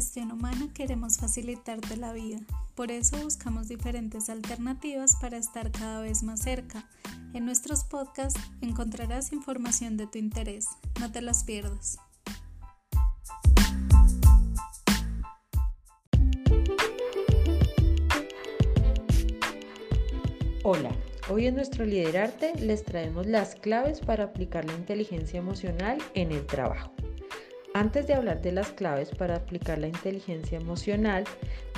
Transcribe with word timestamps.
gestión 0.00 0.32
humana 0.32 0.66
queremos 0.72 1.18
facilitarte 1.18 1.94
la 1.98 2.14
vida. 2.14 2.38
Por 2.74 2.90
eso 2.90 3.18
buscamos 3.22 3.68
diferentes 3.68 4.30
alternativas 4.30 5.14
para 5.16 5.36
estar 5.36 5.70
cada 5.70 6.00
vez 6.00 6.22
más 6.22 6.40
cerca. 6.40 6.88
En 7.34 7.44
nuestros 7.44 7.84
podcasts 7.84 8.40
encontrarás 8.62 9.30
información 9.30 9.98
de 9.98 10.06
tu 10.06 10.16
interés. 10.16 10.68
No 10.98 11.12
te 11.12 11.20
las 11.20 11.44
pierdas. 11.44 11.98
Hola, 20.64 20.96
hoy 21.28 21.46
en 21.46 21.56
nuestro 21.56 21.84
Liderarte 21.84 22.54
les 22.54 22.86
traemos 22.86 23.26
las 23.26 23.54
claves 23.54 24.00
para 24.00 24.24
aplicar 24.24 24.64
la 24.64 24.72
inteligencia 24.72 25.38
emocional 25.38 25.98
en 26.14 26.32
el 26.32 26.46
trabajo. 26.46 26.90
Antes 27.72 28.08
de 28.08 28.14
hablar 28.14 28.42
de 28.42 28.50
las 28.50 28.72
claves 28.72 29.10
para 29.10 29.36
aplicar 29.36 29.78
la 29.78 29.86
inteligencia 29.86 30.58
emocional, 30.58 31.22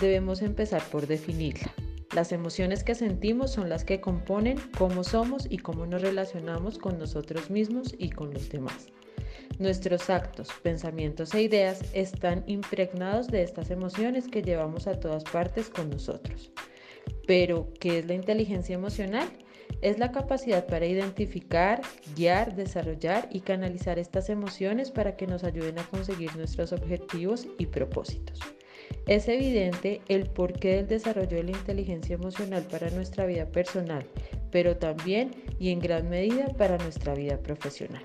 debemos 0.01 0.41
empezar 0.41 0.83
por 0.91 1.07
definirla. 1.07 1.71
Las 2.15 2.33
emociones 2.33 2.83
que 2.83 2.95
sentimos 2.95 3.53
son 3.53 3.69
las 3.69 3.85
que 3.85 4.01
componen 4.01 4.59
cómo 4.79 5.05
somos 5.05 5.47
y 5.51 5.59
cómo 5.59 5.85
nos 5.85 6.01
relacionamos 6.01 6.79
con 6.79 6.99
nosotros 6.99 7.51
mismos 7.51 7.95
y 7.99 8.09
con 8.09 8.33
los 8.33 8.49
demás. 8.49 8.87
Nuestros 9.59 10.09
actos, 10.09 10.49
pensamientos 10.63 11.35
e 11.35 11.43
ideas 11.43 11.83
están 11.93 12.43
impregnados 12.47 13.29
de 13.29 13.43
estas 13.43 13.71
emociones 13.71 14.29
que 14.29 14.43
llevamos 14.43 14.87
a 14.87 14.99
todas 14.99 15.25
partes 15.25 15.69
con 15.69 15.91
nosotros. 15.91 16.53
Pero, 17.27 17.69
¿qué 17.81 17.99
es 17.99 18.07
la 18.07 18.15
inteligencia 18.15 18.75
emocional? 18.75 19.29
Es 19.83 19.99
la 19.99 20.13
capacidad 20.13 20.65
para 20.67 20.87
identificar, 20.87 21.83
guiar, 22.15 22.55
desarrollar 22.55 23.29
y 23.33 23.41
canalizar 23.41 23.99
estas 23.99 24.29
emociones 24.31 24.93
para 24.93 25.17
que 25.17 25.27
nos 25.27 25.43
ayuden 25.43 25.81
a 25.81 25.87
conseguir 25.89 26.37
nuestros 26.37 26.73
objetivos 26.73 27.48
y 27.59 27.67
propósitos. 27.67 28.39
Es 29.09 29.27
evidente 29.27 30.01
el 30.06 30.29
porqué 30.29 30.77
del 30.77 30.87
desarrollo 30.87 31.37
de 31.37 31.43
la 31.43 31.51
inteligencia 31.51 32.15
emocional 32.15 32.62
para 32.71 32.91
nuestra 32.91 33.27
vida 33.27 33.47
personal, 33.47 34.06
pero 34.53 34.77
también 34.77 35.33
y 35.59 35.71
en 35.71 35.81
gran 35.81 36.09
medida 36.09 36.47
para 36.56 36.78
nuestra 36.78 37.15
vida 37.15 37.39
profesional. 37.39 38.05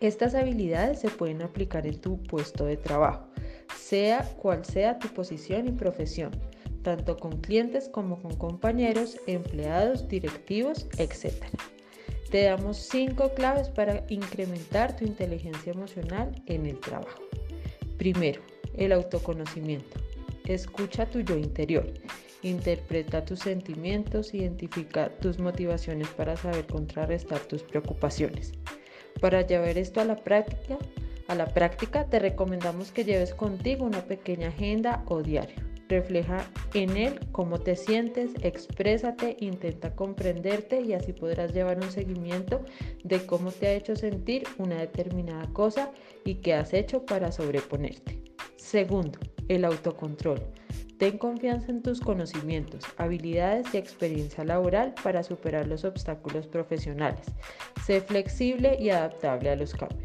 Estas 0.00 0.34
habilidades 0.34 0.98
se 0.98 1.10
pueden 1.10 1.42
aplicar 1.42 1.86
en 1.86 2.00
tu 2.00 2.22
puesto 2.22 2.64
de 2.64 2.78
trabajo, 2.78 3.28
sea 3.76 4.22
cual 4.40 4.64
sea 4.64 4.98
tu 4.98 5.08
posición 5.08 5.68
y 5.68 5.72
profesión 5.72 6.30
tanto 6.84 7.16
con 7.16 7.40
clientes 7.40 7.88
como 7.88 8.22
con 8.22 8.36
compañeros, 8.36 9.16
empleados, 9.26 10.06
directivos, 10.06 10.86
etc. 10.98 11.32
Te 12.30 12.44
damos 12.44 12.76
cinco 12.76 13.32
claves 13.34 13.68
para 13.68 14.04
incrementar 14.08 14.94
tu 14.94 15.04
inteligencia 15.04 15.72
emocional 15.72 16.30
en 16.46 16.66
el 16.66 16.78
trabajo. 16.78 17.22
Primero, 17.98 18.40
el 18.76 18.92
autoconocimiento. 18.92 19.98
Escucha 20.46 21.06
tu 21.06 21.20
yo 21.20 21.36
interior. 21.36 21.92
Interpreta 22.42 23.24
tus 23.24 23.40
sentimientos, 23.40 24.34
identifica 24.34 25.08
tus 25.18 25.38
motivaciones 25.38 26.08
para 26.08 26.36
saber 26.36 26.66
contrarrestar 26.66 27.40
tus 27.40 27.62
preocupaciones. 27.62 28.52
Para 29.20 29.46
llevar 29.46 29.78
esto 29.78 30.00
a 30.00 30.04
la 30.04 30.16
práctica, 30.16 30.76
a 31.28 31.34
la 31.34 31.46
práctica 31.46 32.04
te 32.10 32.18
recomendamos 32.18 32.92
que 32.92 33.04
lleves 33.04 33.32
contigo 33.32 33.86
una 33.86 34.02
pequeña 34.04 34.48
agenda 34.48 35.02
o 35.06 35.22
diario. 35.22 35.73
Refleja 35.88 36.50
en 36.72 36.96
él 36.96 37.20
cómo 37.30 37.60
te 37.60 37.76
sientes, 37.76 38.30
exprésate, 38.42 39.36
intenta 39.40 39.94
comprenderte 39.94 40.80
y 40.80 40.94
así 40.94 41.12
podrás 41.12 41.52
llevar 41.52 41.78
un 41.78 41.90
seguimiento 41.90 42.64
de 43.02 43.26
cómo 43.26 43.52
te 43.52 43.66
ha 43.66 43.74
hecho 43.74 43.94
sentir 43.94 44.44
una 44.56 44.76
determinada 44.76 45.46
cosa 45.52 45.90
y 46.24 46.36
qué 46.36 46.54
has 46.54 46.72
hecho 46.72 47.04
para 47.04 47.32
sobreponerte. 47.32 48.22
Segundo, 48.56 49.18
el 49.48 49.64
autocontrol. 49.64 50.40
Ten 50.98 51.18
confianza 51.18 51.70
en 51.70 51.82
tus 51.82 52.00
conocimientos, 52.00 52.84
habilidades 52.96 53.66
y 53.74 53.76
experiencia 53.76 54.44
laboral 54.44 54.94
para 55.02 55.22
superar 55.22 55.66
los 55.66 55.84
obstáculos 55.84 56.46
profesionales. 56.46 57.26
Sé 57.84 58.00
flexible 58.00 58.76
y 58.80 58.90
adaptable 58.90 59.50
a 59.50 59.56
los 59.56 59.74
cambios. 59.74 60.03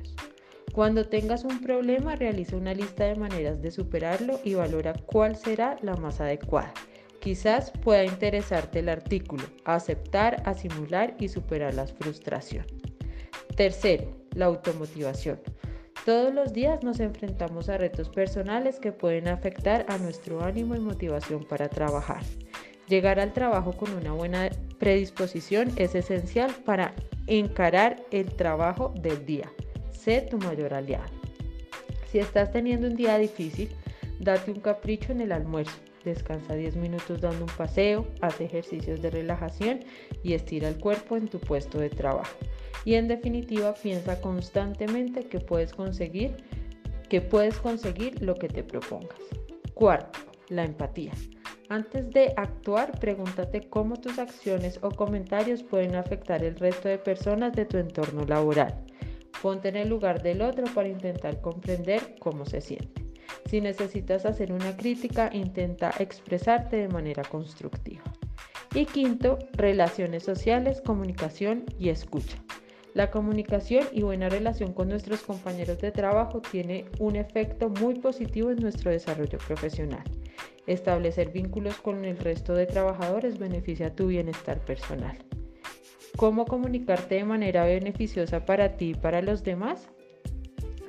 Cuando 0.73 1.07
tengas 1.07 1.43
un 1.45 1.61
problema, 1.61 2.15
realiza 2.15 2.55
una 2.55 2.73
lista 2.73 3.05
de 3.05 3.15
maneras 3.15 3.61
de 3.61 3.71
superarlo 3.71 4.39
y 4.43 4.53
valora 4.53 4.93
cuál 4.93 5.35
será 5.35 5.77
la 5.81 5.95
más 5.95 6.21
adecuada. 6.21 6.73
Quizás 7.19 7.71
pueda 7.71 8.05
interesarte 8.05 8.79
el 8.79 8.89
artículo, 8.89 9.43
aceptar, 9.65 10.41
asimular 10.45 11.15
y 11.19 11.27
superar 11.27 11.73
la 11.73 11.87
frustración. 11.87 12.65
Tercero, 13.57 14.05
la 14.35 14.45
automotivación. 14.45 15.39
Todos 16.05 16.33
los 16.33 16.53
días 16.53 16.81
nos 16.83 16.99
enfrentamos 16.99 17.67
a 17.67 17.77
retos 17.77 18.09
personales 18.09 18.79
que 18.79 18.91
pueden 18.91 19.27
afectar 19.27 19.85
a 19.89 19.97
nuestro 19.97 20.43
ánimo 20.43 20.75
y 20.75 20.79
motivación 20.79 21.43
para 21.43 21.67
trabajar. 21.67 22.21
Llegar 22.87 23.19
al 23.19 23.33
trabajo 23.33 23.73
con 23.73 23.91
una 23.93 24.13
buena 24.13 24.49
predisposición 24.77 25.71
es 25.75 25.95
esencial 25.95 26.51
para 26.63 26.93
encarar 27.27 28.01
el 28.11 28.33
trabajo 28.33 28.93
del 28.95 29.25
día 29.25 29.51
tu 30.17 30.37
mayor 30.39 30.73
aliado. 30.73 31.11
Si 32.11 32.19
estás 32.19 32.51
teniendo 32.51 32.87
un 32.87 32.95
día 32.95 33.17
difícil, 33.17 33.69
date 34.19 34.51
un 34.51 34.59
capricho 34.59 35.11
en 35.11 35.21
el 35.21 35.31
almuerzo. 35.31 35.77
Descansa 36.03 36.55
10 36.55 36.77
minutos 36.77 37.21
dando 37.21 37.45
un 37.45 37.51
paseo, 37.51 38.07
haz 38.21 38.41
ejercicios 38.41 39.01
de 39.01 39.11
relajación 39.11 39.81
y 40.23 40.33
estira 40.33 40.67
el 40.69 40.79
cuerpo 40.79 41.17
en 41.17 41.27
tu 41.27 41.39
puesto 41.39 41.77
de 41.77 41.89
trabajo. 41.89 42.35
Y 42.85 42.95
en 42.95 43.07
definitiva, 43.07 43.73
piensa 43.75 44.19
constantemente 44.21 45.25
que 45.25 45.39
puedes 45.39 45.73
conseguir 45.73 46.35
que 47.09 47.21
puedes 47.21 47.57
conseguir 47.57 48.21
lo 48.21 48.35
que 48.35 48.47
te 48.47 48.63
propongas. 48.63 49.19
Cuarto, 49.73 50.19
la 50.49 50.63
empatía. 50.63 51.11
Antes 51.67 52.09
de 52.11 52.33
actuar, 52.37 52.99
pregúntate 52.99 53.61
cómo 53.67 53.97
tus 53.97 54.19
acciones 54.19 54.79
o 54.83 54.91
comentarios 54.91 55.63
pueden 55.63 55.95
afectar 55.95 56.43
el 56.43 56.55
resto 56.55 56.87
de 56.87 56.99
personas 56.99 57.53
de 57.53 57.65
tu 57.65 57.77
entorno 57.77 58.25
laboral. 58.25 58.85
Ponte 59.41 59.69
en 59.69 59.77
el 59.77 59.89
lugar 59.89 60.21
del 60.21 60.41
otro 60.41 60.65
para 60.73 60.89
intentar 60.89 61.41
comprender 61.41 62.15
cómo 62.19 62.45
se 62.45 62.61
siente. 62.61 63.05
Si 63.49 63.61
necesitas 63.61 64.25
hacer 64.25 64.51
una 64.51 64.75
crítica, 64.75 65.29
intenta 65.33 65.91
expresarte 65.99 66.77
de 66.77 66.89
manera 66.89 67.23
constructiva. 67.23 68.03
Y 68.75 68.85
quinto, 68.85 69.39
relaciones 69.53 70.23
sociales, 70.23 70.81
comunicación 70.81 71.65
y 71.79 71.89
escucha. 71.89 72.37
La 72.93 73.11
comunicación 73.11 73.87
y 73.91 74.01
buena 74.01 74.29
relación 74.29 74.73
con 74.73 74.89
nuestros 74.89 75.21
compañeros 75.21 75.79
de 75.79 75.91
trabajo 75.91 76.41
tiene 76.41 76.85
un 76.99 77.15
efecto 77.15 77.69
muy 77.69 77.95
positivo 77.95 78.51
en 78.51 78.57
nuestro 78.57 78.91
desarrollo 78.91 79.37
profesional. 79.39 80.03
Establecer 80.67 81.31
vínculos 81.31 81.77
con 81.77 82.03
el 82.05 82.17
resto 82.17 82.53
de 82.53 82.65
trabajadores 82.65 83.39
beneficia 83.39 83.95
tu 83.95 84.07
bienestar 84.07 84.59
personal. 84.65 85.17
¿Cómo 86.19 86.43
comunicarte 86.43 87.15
de 87.15 87.23
manera 87.23 87.63
beneficiosa 87.63 88.45
para 88.45 88.75
ti 88.75 88.89
y 88.89 88.93
para 88.93 89.21
los 89.21 89.45
demás? 89.45 89.87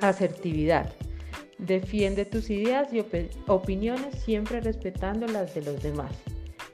Asertividad. 0.01 0.93
Defiende 1.57 2.25
tus 2.25 2.51
ideas 2.51 2.93
y 2.93 3.05
opiniones 3.47 4.17
siempre 4.25 4.61
respetando 4.61 5.29
las 5.29 5.55
de 5.55 5.63
los 5.63 5.81
demás. 5.85 6.11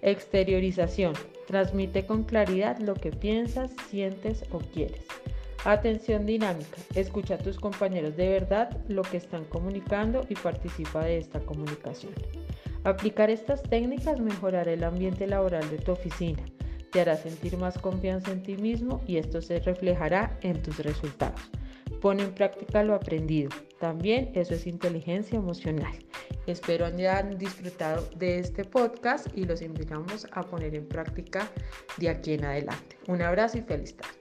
Exteriorización. 0.01 1.13
Transmite 1.47 2.07
con 2.07 2.25
claridad 2.25 2.79
lo 2.79 2.95
que 2.95 3.11
piensas, 3.11 3.73
sientes 3.91 4.43
o 4.51 4.61
quieres. 4.61 5.05
Atención 5.67 6.25
dinámica. 6.25 6.79
Escucha 6.95 7.35
a 7.35 7.39
tus 7.39 7.59
compañeros 7.59 8.17
de 8.17 8.31
verdad 8.31 8.75
lo 8.89 9.03
que 9.03 9.19
están 9.19 9.45
comunicando 9.45 10.25
y 10.31 10.35
participa 10.35 11.05
de 11.05 11.19
esta 11.19 11.41
comunicación. 11.41 12.15
Aplicar 12.85 13.29
estas 13.29 13.63
técnicas 13.65 14.19
mejorará 14.19 14.73
el 14.73 14.83
ambiente 14.83 15.27
laboral 15.27 15.69
de 15.69 15.77
tu 15.77 15.93
oficina 15.93 16.43
te 16.97 17.03
hará 17.03 17.17
sentir 17.19 17.59
más 17.59 17.77
confianza 17.77 18.33
en 18.33 18.43
ti 18.43 18.57
mismo 18.57 19.03
y 19.07 19.19
esto 19.19 19.43
se 19.43 19.59
reflejará 19.61 20.39
en 20.41 20.63
tus 20.63 20.79
resultados. 20.79 21.39
Pone 22.01 22.23
en 22.23 22.33
práctica 22.33 22.83
lo 22.83 22.95
aprendido. 22.95 23.51
También 23.79 24.31
eso 24.33 24.55
es 24.55 24.67
inteligencia 24.67 25.37
emocional. 25.37 25.93
Espero 26.47 26.87
hayan 26.87 27.37
disfrutado 27.37 28.09
de 28.17 28.39
este 28.39 28.65
podcast 28.65 29.27
y 29.37 29.45
los 29.45 29.61
invitamos 29.61 30.27
a 30.33 30.41
poner 30.45 30.75
en 30.75 30.89
práctica 30.89 31.47
de 31.99 32.09
aquí 32.09 32.33
en 32.33 32.47
adelante. 32.47 32.97
Un 33.09 33.21
abrazo 33.21 33.59
y 33.59 33.61
feliz 33.61 33.95
tarde. 33.95 34.16